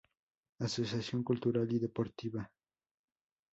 [0.57, 2.51] Asociación Cultural y Deportiva Nª Sra.